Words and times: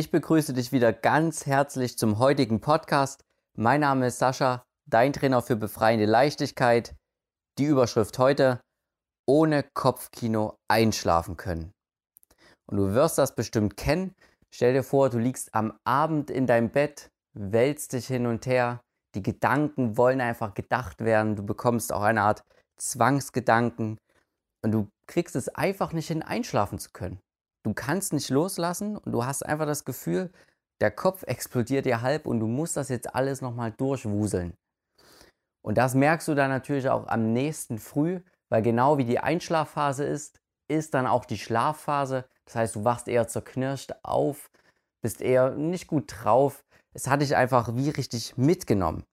Ich 0.00 0.10
begrüße 0.10 0.54
dich 0.54 0.72
wieder 0.72 0.94
ganz 0.94 1.44
herzlich 1.44 1.98
zum 1.98 2.18
heutigen 2.18 2.62
Podcast. 2.62 3.22
Mein 3.54 3.82
Name 3.82 4.06
ist 4.06 4.18
Sascha, 4.18 4.64
dein 4.86 5.12
Trainer 5.12 5.42
für 5.42 5.56
befreiende 5.56 6.06
Leichtigkeit. 6.06 6.94
Die 7.58 7.66
Überschrift 7.66 8.18
heute: 8.18 8.62
Ohne 9.26 9.62
Kopfkino 9.74 10.56
einschlafen 10.68 11.36
können. 11.36 11.72
Und 12.64 12.78
du 12.78 12.94
wirst 12.94 13.18
das 13.18 13.34
bestimmt 13.34 13.76
kennen. 13.76 14.14
Stell 14.50 14.72
dir 14.72 14.84
vor, 14.84 15.10
du 15.10 15.18
liegst 15.18 15.54
am 15.54 15.78
Abend 15.84 16.30
in 16.30 16.46
deinem 16.46 16.70
Bett, 16.70 17.10
wälzt 17.34 17.92
dich 17.92 18.06
hin 18.06 18.24
und 18.24 18.46
her, 18.46 18.80
die 19.14 19.22
Gedanken 19.22 19.98
wollen 19.98 20.22
einfach 20.22 20.54
gedacht 20.54 21.04
werden, 21.04 21.36
du 21.36 21.44
bekommst 21.44 21.92
auch 21.92 22.00
eine 22.00 22.22
Art 22.22 22.42
Zwangsgedanken 22.78 23.98
und 24.62 24.72
du 24.72 24.88
kriegst 25.06 25.36
es 25.36 25.50
einfach 25.50 25.92
nicht 25.92 26.08
hin, 26.08 26.22
einschlafen 26.22 26.78
zu 26.78 26.88
können. 26.94 27.20
Du 27.62 27.74
kannst 27.74 28.12
nicht 28.12 28.30
loslassen 28.30 28.96
und 28.96 29.12
du 29.12 29.24
hast 29.24 29.44
einfach 29.44 29.66
das 29.66 29.84
Gefühl, 29.84 30.30
der 30.80 30.90
Kopf 30.90 31.22
explodiert 31.24 31.84
dir 31.84 32.00
halb 32.00 32.26
und 32.26 32.40
du 32.40 32.46
musst 32.46 32.76
das 32.76 32.88
jetzt 32.88 33.14
alles 33.14 33.42
nochmal 33.42 33.72
durchwuseln. 33.72 34.54
Und 35.62 35.76
das 35.76 35.94
merkst 35.94 36.26
du 36.28 36.34
dann 36.34 36.50
natürlich 36.50 36.88
auch 36.88 37.06
am 37.08 37.32
nächsten 37.32 37.78
Früh, 37.78 38.20
weil 38.48 38.62
genau 38.62 38.96
wie 38.96 39.04
die 39.04 39.18
Einschlafphase 39.18 40.04
ist, 40.04 40.40
ist 40.68 40.94
dann 40.94 41.06
auch 41.06 41.26
die 41.26 41.38
Schlafphase. 41.38 42.24
Das 42.46 42.54
heißt, 42.54 42.76
du 42.76 42.84
wachst 42.84 43.08
eher 43.08 43.28
zerknirscht 43.28 43.92
auf, 44.02 44.50
bist 45.02 45.20
eher 45.20 45.50
nicht 45.50 45.86
gut 45.86 46.04
drauf. 46.08 46.64
Es 46.94 47.08
hat 47.08 47.20
dich 47.20 47.36
einfach 47.36 47.76
wie 47.76 47.90
richtig 47.90 48.36
mitgenommen. 48.38 49.04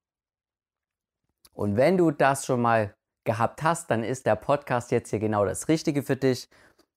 Und 1.53 1.75
wenn 1.75 1.97
du 1.97 2.11
das 2.11 2.45
schon 2.45 2.61
mal 2.61 2.93
gehabt 3.25 3.61
hast, 3.61 3.91
dann 3.91 4.03
ist 4.03 4.25
der 4.25 4.35
Podcast 4.35 4.91
jetzt 4.91 5.09
hier 5.09 5.19
genau 5.19 5.43
das 5.43 5.67
Richtige 5.67 6.01
für 6.01 6.15
dich. 6.15 6.49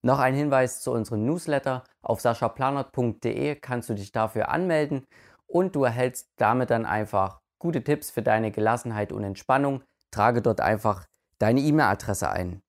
Noch 0.03 0.19
ein 0.19 0.35
Hinweis 0.35 0.81
zu 0.81 0.93
unserem 0.93 1.27
Newsletter. 1.27 1.85
Auf 2.03 2.21
saschaplanert.de 2.21 3.57
kannst 3.57 3.89
du 3.89 3.95
dich 3.95 4.13
dafür 4.13 4.49
anmelden 4.49 5.07
und 5.47 5.77
du 5.77 5.85
erhältst 5.85 6.31
damit 6.37 6.71
dann 6.71 6.87
einfach 6.87 7.41
gute 7.59 7.85
Tipps 7.85 8.11
für 8.11 8.23
deine 8.23 8.51
Gelassenheit 8.51 9.13
und 9.13 9.24
Entspannung. 9.24 9.83
Trage 10.11 10.43
dort 10.43 10.61
einfach 10.61 11.07
deine 11.39 11.61
E-Mail-Adresse 11.61 12.30
ein. 12.30 12.63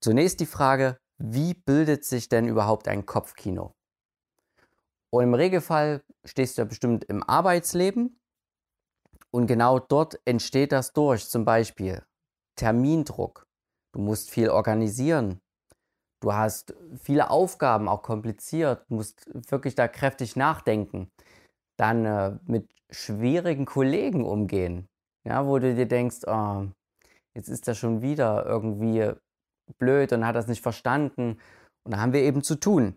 Zunächst 0.00 0.40
die 0.40 0.46
Frage, 0.46 0.98
wie 1.18 1.54
bildet 1.54 2.04
sich 2.04 2.28
denn 2.28 2.46
überhaupt 2.46 2.86
ein 2.86 3.06
Kopfkino? 3.06 3.72
Und 5.10 5.24
im 5.24 5.34
Regelfall 5.34 6.02
stehst 6.24 6.58
du 6.58 6.62
ja 6.62 6.66
bestimmt 6.66 7.04
im 7.04 7.22
Arbeitsleben 7.22 8.20
und 9.30 9.46
genau 9.46 9.78
dort 9.78 10.20
entsteht 10.24 10.72
das 10.72 10.92
durch, 10.92 11.28
zum 11.28 11.44
Beispiel 11.44 12.04
Termindruck. 12.56 13.46
Du 13.92 14.00
musst 14.00 14.30
viel 14.30 14.50
organisieren. 14.50 15.40
Du 16.22 16.32
hast 16.32 16.74
viele 17.02 17.30
Aufgaben, 17.30 17.88
auch 17.88 18.02
kompliziert, 18.02 18.90
musst 18.90 19.28
wirklich 19.50 19.74
da 19.74 19.86
kräftig 19.88 20.36
nachdenken. 20.36 21.10
Dann 21.78 22.04
äh, 22.06 22.38
mit 22.46 22.68
schwierigen 22.90 23.66
Kollegen 23.66 24.24
umgehen, 24.24 24.86
ja, 25.26 25.46
wo 25.46 25.58
du 25.58 25.74
dir 25.74 25.86
denkst, 25.86 26.20
oh, 26.26 26.66
jetzt 27.34 27.48
ist 27.48 27.68
das 27.68 27.76
schon 27.76 28.00
wieder 28.00 28.46
irgendwie 28.46 29.12
blöd 29.78 30.12
und 30.12 30.26
hat 30.26 30.36
das 30.36 30.46
nicht 30.46 30.62
verstanden. 30.62 31.38
Und 31.84 31.92
da 31.92 31.98
haben 31.98 32.12
wir 32.12 32.20
eben 32.20 32.42
zu 32.42 32.56
tun. 32.56 32.96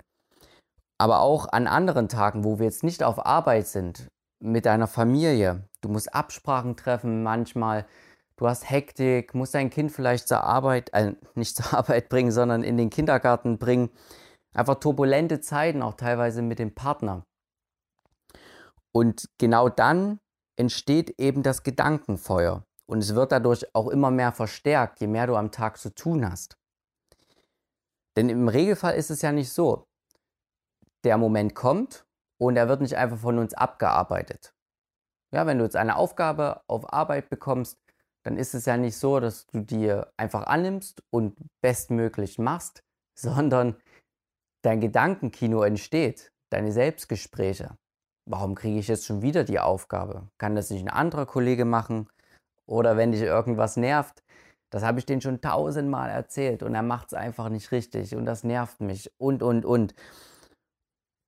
Aber 0.97 1.19
auch 1.19 1.47
an 1.51 1.67
anderen 1.67 2.09
Tagen, 2.09 2.43
wo 2.43 2.59
wir 2.59 2.65
jetzt 2.65 2.83
nicht 2.83 3.03
auf 3.03 3.25
Arbeit 3.25 3.67
sind, 3.67 4.07
mit 4.41 4.65
deiner 4.65 4.87
Familie. 4.87 5.67
Du 5.81 5.89
musst 5.89 6.13
Absprachen 6.13 6.75
treffen 6.75 7.23
manchmal. 7.23 7.85
Du 8.39 8.47
hast 8.47 8.69
Hektik, 8.69 9.35
musst 9.35 9.53
dein 9.53 9.69
Kind 9.69 9.91
vielleicht 9.91 10.29
zur 10.29 10.45
Arbeit, 10.45 10.93
äh, 10.93 11.13
nicht 11.35 11.57
zur 11.57 11.73
Arbeit 11.77 12.07
bringen, 12.07 12.31
sondern 12.31 12.63
in 12.63 12.77
den 12.77 12.89
Kindergarten 12.89 13.59
bringen. 13.59 13.89
Einfach 14.55 14.75
turbulente 14.75 15.41
Zeiten, 15.41 15.81
auch 15.81 15.95
teilweise 15.95 16.41
mit 16.41 16.57
dem 16.57 16.73
Partner. 16.73 17.25
Und 18.93 19.27
genau 19.39 19.67
dann 19.67 20.21
entsteht 20.57 21.19
eben 21.19 21.43
das 21.43 21.63
Gedankenfeuer. 21.63 22.63
Und 22.87 22.99
es 22.99 23.13
wird 23.13 23.33
dadurch 23.33 23.75
auch 23.75 23.89
immer 23.89 24.09
mehr 24.09 24.31
verstärkt, 24.31 25.01
je 25.01 25.07
mehr 25.07 25.27
du 25.27 25.35
am 25.35 25.51
Tag 25.51 25.77
zu 25.77 25.93
tun 25.93 26.25
hast. 26.29 26.57
Denn 28.15 28.29
im 28.29 28.47
Regelfall 28.47 28.95
ist 28.95 29.11
es 29.11 29.21
ja 29.21 29.33
nicht 29.33 29.51
so. 29.51 29.85
Der 31.03 31.17
Moment 31.17 31.55
kommt 31.55 32.05
und 32.39 32.55
er 32.55 32.69
wird 32.69 32.79
nicht 32.79 32.95
einfach 32.95 33.17
von 33.17 33.37
uns 33.37 33.53
abgearbeitet. 33.53 34.53
Ja, 35.33 35.45
wenn 35.45 35.57
du 35.57 35.65
jetzt 35.65 35.75
eine 35.75 35.97
Aufgabe 35.97 36.61
auf 36.67 36.91
Arbeit 36.93 37.29
bekommst, 37.29 37.77
dann 38.25 38.37
ist 38.37 38.53
es 38.53 38.65
ja 38.65 38.77
nicht 38.77 38.97
so, 38.97 39.19
dass 39.19 39.47
du 39.47 39.61
die 39.61 39.91
einfach 40.17 40.47
annimmst 40.47 41.01
und 41.11 41.35
bestmöglich 41.61 42.37
machst, 42.37 42.81
sondern 43.19 43.75
dein 44.63 44.81
Gedankenkino 44.81 45.63
entsteht, 45.63 46.31
deine 46.51 46.71
Selbstgespräche. 46.71 47.77
Warum 48.29 48.55
kriege 48.55 48.79
ich 48.79 48.87
jetzt 48.87 49.05
schon 49.05 49.21
wieder 49.21 49.43
die 49.43 49.59
Aufgabe? 49.59 50.29
Kann 50.37 50.55
das 50.55 50.69
nicht 50.69 50.83
ein 50.83 50.89
anderer 50.89 51.25
Kollege 51.25 51.65
machen? 51.65 52.09
Oder 52.67 52.97
wenn 52.97 53.11
dich 53.11 53.21
irgendwas 53.21 53.77
nervt, 53.77 54.21
das 54.71 54.83
habe 54.83 54.99
ich 54.99 55.05
denen 55.05 55.21
schon 55.21 55.41
tausendmal 55.41 56.11
erzählt 56.11 56.61
und 56.61 56.75
er 56.75 56.83
macht 56.83 57.07
es 57.07 57.13
einfach 57.15 57.49
nicht 57.49 57.71
richtig 57.71 58.15
und 58.15 58.25
das 58.25 58.43
nervt 58.43 58.81
mich 58.81 59.11
und, 59.17 59.41
und, 59.41 59.65
und. 59.65 59.95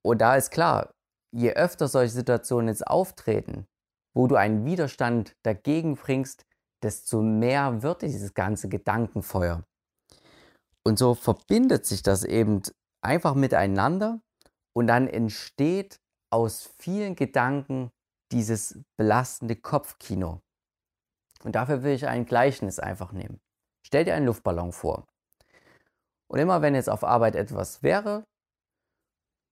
Und 0.04 0.20
da 0.20 0.36
ist 0.36 0.50
klar, 0.50 0.94
je 1.34 1.52
öfter 1.52 1.88
solche 1.88 2.12
Situationen 2.12 2.68
jetzt 2.68 2.86
auftreten, 2.86 3.66
wo 4.14 4.28
du 4.28 4.36
einen 4.36 4.64
Widerstand 4.64 5.34
dagegen 5.42 5.96
bringst, 5.96 6.44
desto 6.82 7.22
mehr 7.22 7.82
wird 7.82 8.02
dieses 8.02 8.34
ganze 8.34 8.68
Gedankenfeuer. 8.68 9.64
Und 10.84 10.98
so 10.98 11.14
verbindet 11.14 11.86
sich 11.86 12.02
das 12.02 12.24
eben 12.24 12.62
einfach 13.02 13.34
miteinander 13.34 14.20
und 14.74 14.86
dann 14.86 15.08
entsteht 15.08 16.00
aus 16.30 16.70
vielen 16.78 17.14
Gedanken 17.14 17.90
dieses 18.32 18.80
belastende 18.96 19.56
Kopfkino. 19.56 20.40
Und 21.44 21.54
dafür 21.54 21.82
will 21.82 21.94
ich 21.94 22.06
ein 22.06 22.24
Gleichnis 22.24 22.78
einfach 22.78 23.12
nehmen. 23.12 23.40
Stell 23.84 24.04
dir 24.04 24.14
einen 24.14 24.26
Luftballon 24.26 24.72
vor. 24.72 25.06
Und 26.28 26.38
immer 26.38 26.62
wenn 26.62 26.74
jetzt 26.74 26.88
auf 26.88 27.04
Arbeit 27.04 27.36
etwas 27.36 27.82
wäre, 27.82 28.24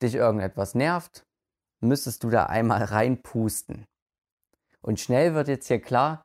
dich 0.03 0.15
irgendetwas 0.15 0.75
nervt, 0.75 1.27
müsstest 1.81 2.25
du 2.25 2.31
da 2.31 2.47
einmal 2.47 2.83
reinpusten. 2.85 3.85
Und 4.81 4.99
schnell 4.99 5.35
wird 5.35 5.49
jetzt 5.49 5.67
hier 5.67 5.81
klar, 5.81 6.23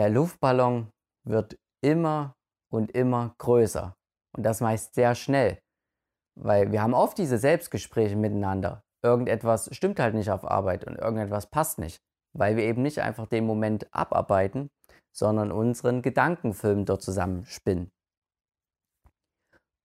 der 0.00 0.08
Luftballon 0.08 0.90
wird 1.28 1.58
immer 1.84 2.34
und 2.72 2.90
immer 2.92 3.34
größer. 3.36 3.94
Und 4.34 4.44
das 4.44 4.62
meist 4.62 4.94
sehr 4.94 5.14
schnell. 5.14 5.60
Weil 6.40 6.72
wir 6.72 6.80
haben 6.80 6.94
oft 6.94 7.18
diese 7.18 7.36
Selbstgespräche 7.36 8.16
miteinander. 8.16 8.82
Irgendetwas 9.04 9.68
stimmt 9.76 10.00
halt 10.00 10.14
nicht 10.14 10.30
auf 10.30 10.50
Arbeit 10.50 10.86
und 10.86 10.96
irgendetwas 10.96 11.50
passt 11.50 11.78
nicht. 11.78 12.00
Weil 12.34 12.56
wir 12.56 12.64
eben 12.64 12.80
nicht 12.80 13.00
einfach 13.00 13.26
den 13.26 13.44
Moment 13.44 13.92
abarbeiten, 13.92 14.70
sondern 15.14 15.52
unseren 15.52 16.00
Gedankenfilm 16.00 16.86
dort 16.86 17.02
zusammenspinnen. 17.02 17.90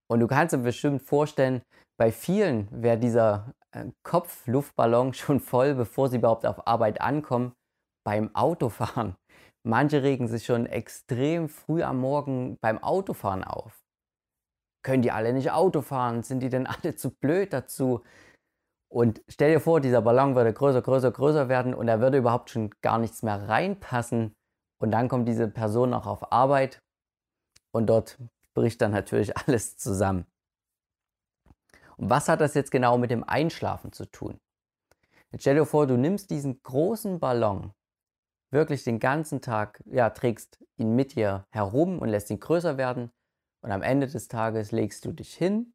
Und 0.09 0.21
du 0.21 0.27
kannst 0.27 0.53
dir 0.53 0.59
bestimmt 0.59 1.01
vorstellen, 1.01 1.61
bei 1.99 2.13
vielen 2.13 2.69
wäre 2.71 2.97
dieser 2.97 3.53
äh, 3.71 3.87
Kopfluftballon 4.03 5.13
schon 5.13 5.41
voll, 5.41 5.75
bevor 5.75 6.07
sie 6.07 6.17
überhaupt 6.17 6.45
auf 6.45 6.65
Arbeit 6.65 7.01
ankommen, 7.01 7.53
beim 8.05 8.33
Autofahren. 8.33 9.17
Manche 9.67 10.03
regen 10.03 10.27
sich 10.27 10.45
schon 10.45 10.67
extrem 10.67 11.49
früh 11.49 11.81
am 11.81 11.97
Morgen 11.97 12.59
beim 12.59 12.77
Autofahren 12.83 13.43
auf. 13.43 13.83
Können 14.83 15.01
die 15.01 15.09
alle 15.09 15.33
nicht 15.33 15.51
Auto 15.51 15.81
fahren? 15.81 16.21
Sind 16.21 16.41
die 16.41 16.49
denn 16.49 16.67
alle 16.67 16.95
zu 16.95 17.09
blöd 17.09 17.51
dazu? 17.51 18.03
Und 18.87 19.23
stell 19.27 19.51
dir 19.51 19.59
vor, 19.59 19.81
dieser 19.81 20.03
Ballon 20.03 20.35
würde 20.35 20.53
größer, 20.53 20.83
größer, 20.83 21.11
größer 21.11 21.49
werden 21.49 21.73
und 21.73 21.87
da 21.87 21.99
würde 21.99 22.19
überhaupt 22.19 22.51
schon 22.51 22.69
gar 22.81 22.99
nichts 22.99 23.23
mehr 23.23 23.49
reinpassen. 23.49 24.35
Und 24.79 24.91
dann 24.91 25.09
kommt 25.09 25.27
diese 25.27 25.47
Person 25.47 25.89
noch 25.89 26.05
auf 26.05 26.31
Arbeit 26.31 26.83
und 27.71 27.87
dort 27.87 28.19
bricht 28.53 28.79
dann 28.83 28.91
natürlich 28.91 29.35
alles 29.47 29.77
zusammen. 29.77 30.27
Und 31.97 32.11
was 32.11 32.29
hat 32.29 32.39
das 32.39 32.53
jetzt 32.53 32.69
genau 32.69 32.99
mit 32.99 33.09
dem 33.09 33.23
Einschlafen 33.23 33.91
zu 33.91 34.05
tun? 34.05 34.37
Jetzt 35.31 35.41
stell 35.41 35.55
dir 35.55 35.65
vor, 35.65 35.87
du 35.87 35.97
nimmst 35.97 36.29
diesen 36.29 36.61
großen 36.61 37.19
Ballon, 37.19 37.73
wirklich 38.55 38.83
den 38.83 38.99
ganzen 38.99 39.41
Tag, 39.41 39.83
ja, 39.85 40.09
trägst 40.09 40.59
ihn 40.77 40.95
mit 40.95 41.15
dir 41.15 41.45
herum 41.51 41.99
und 41.99 42.09
lässt 42.09 42.31
ihn 42.31 42.39
größer 42.39 42.77
werden. 42.77 43.11
Und 43.61 43.71
am 43.71 43.83
Ende 43.83 44.07
des 44.07 44.27
Tages 44.27 44.71
legst 44.71 45.05
du 45.05 45.11
dich 45.11 45.35
hin. 45.35 45.73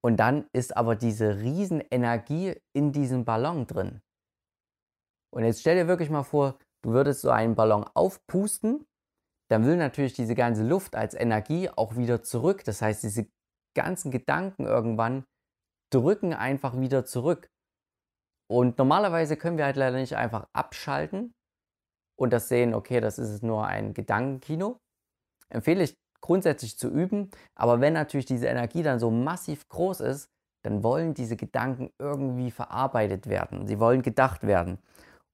Und 0.00 0.16
dann 0.16 0.46
ist 0.52 0.76
aber 0.76 0.96
diese 0.96 1.38
Riesenenergie 1.38 2.60
in 2.72 2.90
diesem 2.92 3.24
Ballon 3.24 3.66
drin. 3.66 4.00
Und 5.32 5.44
jetzt 5.44 5.60
stell 5.60 5.76
dir 5.76 5.88
wirklich 5.88 6.10
mal 6.10 6.24
vor, 6.24 6.58
du 6.82 6.90
würdest 6.90 7.20
so 7.20 7.30
einen 7.30 7.54
Ballon 7.54 7.84
aufpusten, 7.94 8.84
dann 9.48 9.66
will 9.66 9.76
natürlich 9.76 10.14
diese 10.14 10.34
ganze 10.34 10.66
Luft 10.66 10.96
als 10.96 11.14
Energie 11.14 11.68
auch 11.68 11.96
wieder 11.96 12.22
zurück. 12.22 12.64
Das 12.64 12.82
heißt, 12.82 13.02
diese 13.02 13.28
ganzen 13.74 14.10
Gedanken 14.10 14.66
irgendwann 14.66 15.24
drücken 15.90 16.32
einfach 16.32 16.78
wieder 16.78 17.04
zurück. 17.04 17.51
Und 18.52 18.76
normalerweise 18.76 19.38
können 19.38 19.56
wir 19.56 19.64
halt 19.64 19.76
leider 19.76 19.96
nicht 19.96 20.14
einfach 20.14 20.46
abschalten 20.52 21.32
und 22.18 22.34
das 22.34 22.50
sehen, 22.50 22.74
okay, 22.74 23.00
das 23.00 23.18
ist 23.18 23.42
nur 23.42 23.66
ein 23.66 23.94
Gedankenkino. 23.94 24.78
Empfehle 25.48 25.82
ich 25.82 25.96
grundsätzlich 26.20 26.76
zu 26.76 26.90
üben, 26.90 27.30
aber 27.54 27.80
wenn 27.80 27.94
natürlich 27.94 28.26
diese 28.26 28.48
Energie 28.48 28.82
dann 28.82 28.98
so 28.98 29.10
massiv 29.10 29.66
groß 29.70 30.00
ist, 30.00 30.28
dann 30.66 30.82
wollen 30.82 31.14
diese 31.14 31.34
Gedanken 31.34 31.94
irgendwie 31.98 32.50
verarbeitet 32.50 33.26
werden. 33.26 33.66
Sie 33.66 33.80
wollen 33.80 34.02
gedacht 34.02 34.42
werden. 34.46 34.78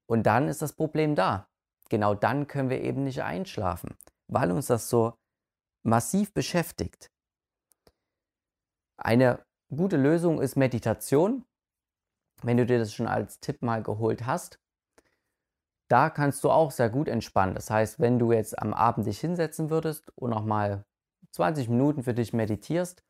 Und 0.07 0.23
dann 0.23 0.47
ist 0.47 0.61
das 0.61 0.71
Problem 0.71 1.13
da. 1.15 1.49
Genau 1.89 2.15
dann 2.15 2.47
können 2.47 2.69
wir 2.69 2.79
eben 2.79 3.03
nicht 3.03 3.21
einschlafen, 3.21 3.97
weil 4.27 4.49
uns 4.49 4.67
das 4.67 4.89
so 4.89 5.13
massiv 5.83 6.33
beschäftigt. 6.33 7.11
Eine 8.95 9.43
gute 9.75 9.97
Lösung 9.97 10.39
ist 10.39 10.55
Meditation. 10.55 11.43
Wenn 12.43 12.57
du 12.57 12.65
dir 12.65 12.79
das 12.79 12.93
schon 12.93 13.07
als 13.07 13.39
Tipp 13.39 13.61
mal 13.61 13.83
geholt 13.83 14.25
hast, 14.25 14.59
da 15.89 16.09
kannst 16.09 16.43
du 16.43 16.51
auch 16.51 16.71
sehr 16.71 16.89
gut 16.89 17.07
entspannen. 17.07 17.55
Das 17.55 17.69
heißt, 17.69 17.99
wenn 17.99 18.19
du 18.19 18.31
jetzt 18.31 18.57
am 18.59 18.73
Abend 18.73 19.07
dich 19.07 19.19
hinsetzen 19.19 19.69
würdest 19.69 20.11
und 20.15 20.29
nochmal 20.29 20.85
20 21.31 21.67
Minuten 21.69 22.03
für 22.03 22.13
dich 22.13 22.31
meditierst, 22.31 23.03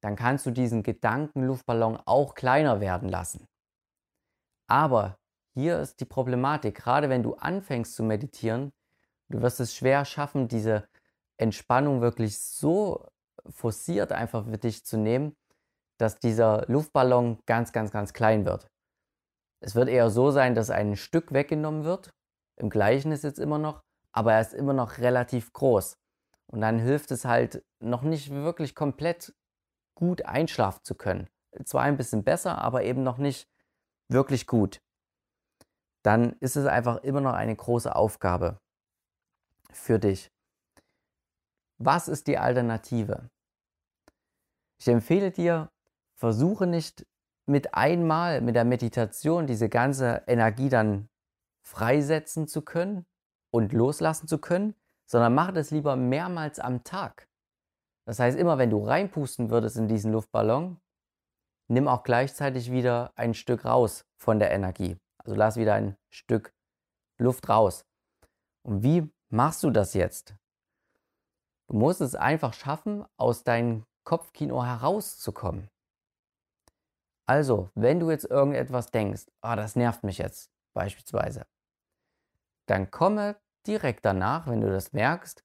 dann 0.00 0.14
kannst 0.14 0.46
du 0.46 0.50
diesen 0.50 0.82
Gedankenluftballon 0.82 1.98
auch 2.04 2.34
kleiner 2.34 2.80
werden 2.80 3.08
lassen. 3.08 3.46
Aber 4.68 5.18
hier 5.54 5.80
ist 5.80 6.00
die 6.00 6.04
Problematik, 6.04 6.76
gerade 6.76 7.08
wenn 7.08 7.22
du 7.22 7.34
anfängst 7.34 7.94
zu 7.94 8.02
meditieren, 8.02 8.72
du 9.28 9.42
wirst 9.42 9.60
es 9.60 9.74
schwer 9.74 10.04
schaffen, 10.04 10.46
diese 10.46 10.86
Entspannung 11.38 12.00
wirklich 12.00 12.38
so 12.38 13.06
forciert 13.48 14.12
einfach 14.12 14.44
für 14.44 14.58
dich 14.58 14.84
zu 14.84 14.98
nehmen, 14.98 15.34
dass 15.98 16.18
dieser 16.18 16.64
Luftballon 16.68 17.38
ganz, 17.46 17.72
ganz, 17.72 17.90
ganz 17.90 18.12
klein 18.12 18.46
wird. 18.46 18.68
Es 19.60 19.74
wird 19.74 19.88
eher 19.88 20.10
so 20.10 20.30
sein, 20.30 20.54
dass 20.54 20.70
ein 20.70 20.96
Stück 20.96 21.32
weggenommen 21.32 21.84
wird, 21.84 22.14
im 22.56 22.70
Gleichnis 22.70 23.22
jetzt 23.22 23.38
immer 23.38 23.58
noch, 23.58 23.82
aber 24.12 24.34
er 24.34 24.40
ist 24.40 24.54
immer 24.54 24.72
noch 24.72 24.98
relativ 24.98 25.52
groß. 25.52 25.98
Und 26.50 26.60
dann 26.60 26.78
hilft 26.78 27.10
es 27.10 27.24
halt 27.24 27.64
noch 27.80 28.02
nicht 28.02 28.30
wirklich 28.30 28.74
komplett 28.74 29.34
gut 29.94 30.24
einschlafen 30.24 30.82
zu 30.84 30.94
können. 30.94 31.28
Zwar 31.64 31.82
ein 31.82 31.96
bisschen 31.96 32.24
besser, 32.24 32.58
aber 32.58 32.84
eben 32.84 33.02
noch 33.02 33.18
nicht 33.18 33.48
wirklich 34.08 34.46
gut. 34.46 34.80
Dann 36.04 36.34
ist 36.40 36.56
es 36.56 36.66
einfach 36.66 37.02
immer 37.02 37.20
noch 37.20 37.34
eine 37.34 37.54
große 37.54 37.94
Aufgabe 37.94 38.60
für 39.72 39.98
dich. 39.98 40.30
Was 41.78 42.08
ist 42.08 42.26
die 42.26 42.38
Alternative? 42.38 43.28
Ich 44.80 44.88
empfehle 44.88 45.30
dir, 45.30 45.68
versuche 46.18 46.66
nicht 46.66 47.06
mit 47.46 47.74
einmal 47.74 48.40
mit 48.40 48.56
der 48.56 48.64
Meditation 48.64 49.46
diese 49.46 49.68
ganze 49.68 50.22
Energie 50.26 50.68
dann 50.68 51.08
freisetzen 51.62 52.48
zu 52.48 52.62
können 52.62 53.06
und 53.50 53.72
loslassen 53.72 54.28
zu 54.28 54.38
können, 54.38 54.74
sondern 55.06 55.34
mache 55.34 55.52
das 55.52 55.70
lieber 55.70 55.96
mehrmals 55.96 56.58
am 56.58 56.84
Tag. 56.84 57.28
Das 58.04 58.18
heißt, 58.18 58.36
immer 58.36 58.58
wenn 58.58 58.70
du 58.70 58.84
reinpusten 58.84 59.48
würdest 59.50 59.76
in 59.76 59.88
diesen 59.88 60.12
Luftballon, 60.12 60.80
nimm 61.68 61.88
auch 61.88 62.02
gleichzeitig 62.02 62.70
wieder 62.70 63.12
ein 63.14 63.32
Stück 63.32 63.64
raus 63.64 64.04
von 64.16 64.38
der 64.38 64.50
Energie. 64.50 64.96
Also 65.18 65.36
lass 65.36 65.56
wieder 65.56 65.74
ein 65.74 65.96
Stück 66.10 66.52
Luft 67.18 67.48
raus. 67.48 67.84
Und 68.62 68.82
wie 68.82 69.10
machst 69.28 69.62
du 69.62 69.70
das 69.70 69.94
jetzt? 69.94 70.34
Du 71.68 71.76
musst 71.76 72.00
es 72.00 72.14
einfach 72.14 72.54
schaffen, 72.54 73.04
aus 73.16 73.44
deinem 73.44 73.84
Kopfkino 74.04 74.64
herauszukommen. 74.64 75.68
Also, 77.28 77.70
wenn 77.74 78.00
du 78.00 78.10
jetzt 78.10 78.24
irgendetwas 78.24 78.90
denkst, 78.90 79.26
ah, 79.42 79.54
das 79.54 79.76
nervt 79.76 80.02
mich 80.02 80.16
jetzt 80.16 80.50
beispielsweise, 80.72 81.46
dann 82.66 82.90
komme 82.90 83.36
direkt 83.66 84.06
danach, 84.06 84.46
wenn 84.46 84.62
du 84.62 84.70
das 84.70 84.94
merkst, 84.94 85.44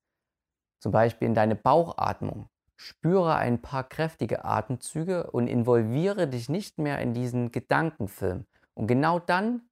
zum 0.81 0.93
Beispiel 0.93 1.27
in 1.27 1.35
deine 1.35 1.55
Bauchatmung. 1.55 2.47
Spüre 2.77 3.35
ein 3.35 3.61
paar 3.61 3.83
kräftige 3.83 4.45
Atemzüge 4.45 5.29
und 5.31 5.47
involviere 5.47 6.27
dich 6.27 6.47
nicht 6.47 6.77
mehr 6.77 6.99
in 6.99 7.13
diesen 7.13 7.51
Gedankenfilm. 7.51 8.45
Und 8.75 8.87
genau 8.87 9.19
dann 9.19 9.69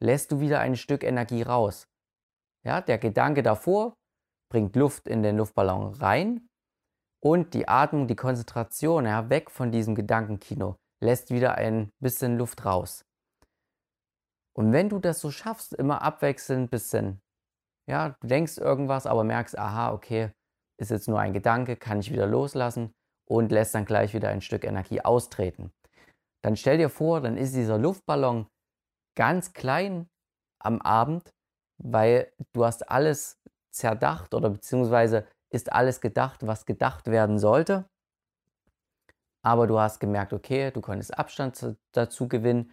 lässt 0.00 0.30
du 0.30 0.40
wieder 0.40 0.60
ein 0.60 0.76
Stück 0.76 1.02
Energie 1.02 1.42
raus. 1.42 1.88
Ja, 2.64 2.80
der 2.80 2.98
Gedanke 2.98 3.42
davor 3.42 3.94
bringt 4.50 4.76
Luft 4.76 5.08
in 5.08 5.22
den 5.22 5.36
Luftballon 5.36 5.94
rein 5.94 6.48
und 7.20 7.54
die 7.54 7.66
Atmung, 7.66 8.06
die 8.06 8.16
Konzentration, 8.16 9.06
ja, 9.06 9.28
weg 9.30 9.50
von 9.50 9.72
diesem 9.72 9.94
Gedankenkino, 9.94 10.76
lässt 11.02 11.30
wieder 11.30 11.54
ein 11.56 11.90
bisschen 12.00 12.38
Luft 12.38 12.64
raus. 12.64 13.04
Und 14.56 14.72
wenn 14.72 14.88
du 14.88 14.98
das 14.98 15.20
so 15.20 15.30
schaffst, 15.30 15.72
immer 15.74 16.02
abwechselnd 16.02 16.64
ein 16.64 16.68
bisschen, 16.68 17.20
ja, 17.88 18.10
du 18.20 18.26
denkst 18.26 18.58
irgendwas, 18.58 19.06
aber 19.06 19.24
merkst, 19.24 19.58
aha, 19.58 19.92
okay, 19.92 20.32
ist 20.80 20.90
jetzt 20.90 21.08
nur 21.08 21.20
ein 21.20 21.32
Gedanke, 21.32 21.76
kann 21.76 22.00
ich 22.00 22.10
wieder 22.10 22.26
loslassen 22.26 22.92
und 23.28 23.52
lässt 23.52 23.74
dann 23.74 23.84
gleich 23.84 24.14
wieder 24.14 24.28
ein 24.28 24.40
Stück 24.40 24.64
Energie 24.64 25.00
austreten. 25.00 25.72
Dann 26.42 26.56
stell 26.56 26.78
dir 26.78 26.88
vor, 26.88 27.20
dann 27.20 27.36
ist 27.36 27.54
dieser 27.54 27.78
Luftballon 27.78 28.46
ganz 29.16 29.52
klein 29.52 30.08
am 30.62 30.80
Abend, 30.80 31.30
weil 31.82 32.32
du 32.52 32.64
hast 32.64 32.88
alles 32.90 33.38
zerdacht 33.72 34.34
oder 34.34 34.50
beziehungsweise 34.50 35.26
ist 35.52 35.72
alles 35.72 36.00
gedacht, 36.00 36.46
was 36.46 36.66
gedacht 36.66 37.06
werden 37.06 37.38
sollte. 37.38 37.86
Aber 39.42 39.66
du 39.66 39.78
hast 39.78 40.00
gemerkt, 40.00 40.32
okay, 40.32 40.70
du 40.70 40.80
konntest 40.80 41.16
Abstand 41.16 41.76
dazu 41.92 42.28
gewinnen 42.28 42.72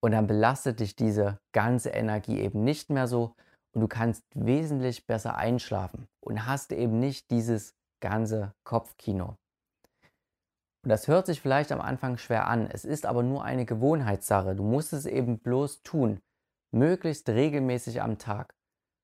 und 0.00 0.12
dann 0.12 0.26
belastet 0.26 0.80
dich 0.80 0.96
diese 0.96 1.38
ganze 1.52 1.90
Energie 1.90 2.40
eben 2.40 2.62
nicht 2.64 2.90
mehr 2.90 3.06
so 3.06 3.34
und 3.74 3.80
du 3.80 3.88
kannst 3.88 4.24
wesentlich 4.34 5.06
besser 5.06 5.36
einschlafen 5.36 6.08
und 6.20 6.46
hast 6.46 6.72
eben 6.72 6.98
nicht 6.98 7.30
dieses 7.30 7.74
ganze 8.00 8.54
Kopfkino. 8.64 9.36
Und 10.84 10.88
das 10.88 11.06
hört 11.06 11.26
sich 11.26 11.40
vielleicht 11.40 11.70
am 11.70 11.80
Anfang 11.80 12.18
schwer 12.18 12.48
an, 12.48 12.66
es 12.66 12.84
ist 12.84 13.06
aber 13.06 13.22
nur 13.22 13.44
eine 13.44 13.64
Gewohnheitssache. 13.64 14.56
Du 14.56 14.64
musst 14.64 14.92
es 14.92 15.06
eben 15.06 15.38
bloß 15.38 15.82
tun, 15.82 16.20
möglichst 16.72 17.28
regelmäßig 17.28 18.02
am 18.02 18.18
Tag. 18.18 18.54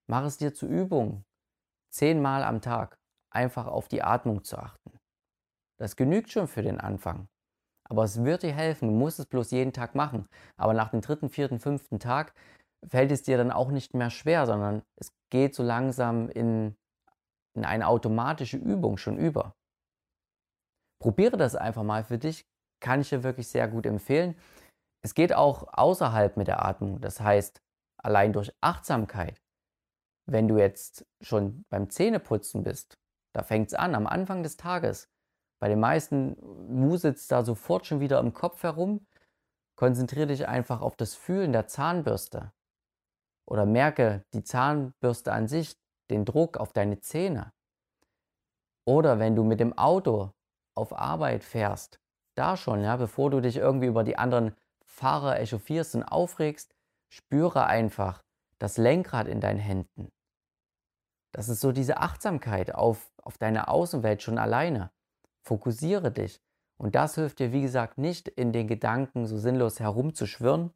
Mach 0.08 0.24
es 0.24 0.38
dir 0.38 0.54
zur 0.54 0.68
Übung, 0.68 1.24
zehnmal 1.90 2.42
am 2.42 2.60
Tag, 2.60 2.98
einfach 3.30 3.66
auf 3.66 3.86
die 3.86 4.02
Atmung 4.02 4.42
zu 4.42 4.58
achten. 4.58 4.97
Das 5.78 5.96
genügt 5.96 6.30
schon 6.30 6.48
für 6.48 6.62
den 6.62 6.80
Anfang. 6.80 7.28
Aber 7.88 8.04
es 8.04 8.22
wird 8.22 8.42
dir 8.42 8.52
helfen, 8.52 8.88
du 8.88 8.94
musst 8.94 9.18
es 9.18 9.26
bloß 9.26 9.50
jeden 9.50 9.72
Tag 9.72 9.94
machen. 9.94 10.28
Aber 10.56 10.74
nach 10.74 10.90
dem 10.90 11.00
dritten, 11.00 11.30
vierten, 11.30 11.58
fünften 11.58 11.98
Tag 11.98 12.34
fällt 12.86 13.10
es 13.10 13.22
dir 13.22 13.38
dann 13.38 13.50
auch 13.50 13.70
nicht 13.70 13.94
mehr 13.94 14.10
schwer, 14.10 14.46
sondern 14.46 14.82
es 14.96 15.12
geht 15.30 15.54
so 15.54 15.62
langsam 15.62 16.28
in, 16.28 16.76
in 17.54 17.64
eine 17.64 17.88
automatische 17.88 18.56
Übung 18.56 18.98
schon 18.98 19.16
über. 19.16 19.54
Probiere 21.00 21.36
das 21.36 21.54
einfach 21.54 21.82
mal 21.82 22.04
für 22.04 22.18
dich, 22.18 22.46
kann 22.80 23.00
ich 23.00 23.08
dir 23.08 23.22
wirklich 23.22 23.48
sehr 23.48 23.68
gut 23.68 23.86
empfehlen. 23.86 24.36
Es 25.02 25.14
geht 25.14 25.32
auch 25.32 25.66
außerhalb 25.72 26.36
mit 26.36 26.48
der 26.48 26.64
Atmung, 26.64 27.00
das 27.00 27.20
heißt 27.20 27.62
allein 28.02 28.32
durch 28.32 28.52
Achtsamkeit. 28.60 29.40
Wenn 30.26 30.48
du 30.48 30.58
jetzt 30.58 31.06
schon 31.22 31.64
beim 31.70 31.88
Zähneputzen 31.88 32.62
bist, 32.62 32.98
da 33.34 33.42
fängt 33.42 33.68
es 33.68 33.74
an, 33.74 33.94
am 33.94 34.06
Anfang 34.06 34.42
des 34.42 34.56
Tages. 34.56 35.08
Bei 35.60 35.68
den 35.68 35.80
meisten 35.80 36.36
wuselt 36.40 37.16
es 37.16 37.26
da 37.26 37.44
sofort 37.44 37.86
schon 37.86 38.00
wieder 38.00 38.20
im 38.20 38.32
Kopf 38.32 38.62
herum. 38.62 39.06
Konzentriere 39.76 40.28
dich 40.28 40.46
einfach 40.46 40.80
auf 40.80 40.96
das 40.96 41.14
Fühlen 41.14 41.52
der 41.52 41.66
Zahnbürste. 41.66 42.52
Oder 43.46 43.66
merke 43.66 44.24
die 44.34 44.42
Zahnbürste 44.42 45.32
an 45.32 45.48
sich, 45.48 45.76
den 46.10 46.24
Druck 46.24 46.56
auf 46.56 46.72
deine 46.72 47.00
Zähne. 47.00 47.52
Oder 48.86 49.18
wenn 49.18 49.36
du 49.36 49.44
mit 49.44 49.60
dem 49.60 49.76
Auto 49.76 50.32
auf 50.74 50.96
Arbeit 50.96 51.44
fährst, 51.44 52.00
da 52.34 52.56
schon, 52.56 52.82
ja, 52.82 52.96
bevor 52.96 53.30
du 53.30 53.40
dich 53.40 53.56
irgendwie 53.56 53.86
über 53.86 54.04
die 54.04 54.16
anderen 54.16 54.54
Fahrer 54.84 55.38
echauffierst 55.40 55.94
und 55.94 56.04
aufregst, 56.04 56.74
spüre 57.08 57.66
einfach 57.66 58.22
das 58.58 58.76
Lenkrad 58.76 59.28
in 59.28 59.40
deinen 59.40 59.58
Händen. 59.58 60.10
Das 61.32 61.48
ist 61.48 61.60
so 61.60 61.72
diese 61.72 61.98
Achtsamkeit 61.98 62.74
auf, 62.74 63.12
auf 63.22 63.38
deine 63.38 63.68
Außenwelt 63.68 64.22
schon 64.22 64.38
alleine. 64.38 64.90
Fokussiere 65.48 66.12
dich. 66.12 66.42
Und 66.76 66.94
das 66.94 67.14
hilft 67.14 67.38
dir, 67.38 67.52
wie 67.52 67.62
gesagt, 67.62 67.96
nicht 67.96 68.28
in 68.28 68.52
den 68.52 68.68
Gedanken 68.68 69.26
so 69.26 69.38
sinnlos 69.38 69.80
herumzuschwirren 69.80 70.74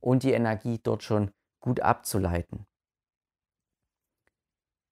und 0.00 0.22
die 0.22 0.32
Energie 0.32 0.80
dort 0.82 1.02
schon 1.02 1.30
gut 1.60 1.80
abzuleiten. 1.80 2.66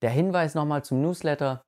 Der 0.03 0.11
Hinweis 0.11 0.53
nochmal 0.53 0.83
zum 0.83 1.01
Newsletter. 1.01 1.65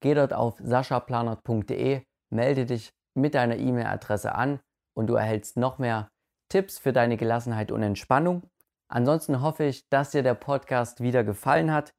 Geh 0.00 0.14
dort 0.14 0.32
auf 0.32 0.58
saschaplanert.de, 0.64 2.02
melde 2.30 2.64
dich 2.64 2.90
mit 3.14 3.34
deiner 3.34 3.56
E-Mail-Adresse 3.56 4.34
an 4.34 4.60
und 4.96 5.08
du 5.08 5.14
erhältst 5.14 5.58
noch 5.58 5.78
mehr 5.78 6.08
Tipps 6.48 6.78
für 6.78 6.94
deine 6.94 7.18
Gelassenheit 7.18 7.70
und 7.70 7.82
Entspannung. 7.82 8.48
Ansonsten 8.88 9.42
hoffe 9.42 9.64
ich, 9.64 9.88
dass 9.90 10.10
dir 10.10 10.22
der 10.22 10.34
Podcast 10.34 11.02
wieder 11.02 11.22
gefallen 11.22 11.70
hat 11.70 11.92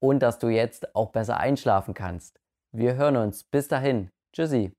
und 0.00 0.20
dass 0.20 0.38
du 0.38 0.48
jetzt 0.48 0.94
auch 0.94 1.10
besser 1.10 1.38
einschlafen 1.38 1.94
kannst. 1.94 2.40
Wir 2.72 2.94
hören 2.94 3.16
uns. 3.16 3.42
Bis 3.42 3.66
dahin. 3.66 4.10
Tschüssi. 4.32 4.72